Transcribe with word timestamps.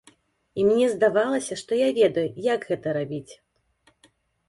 І 0.61 0.65
мне 0.69 0.87
здавалася, 0.93 1.59
што 1.63 1.71
я 1.83 1.89
ведаю, 2.01 2.25
як 2.53 2.69
гэта 2.73 2.87
рабіць. 3.01 3.33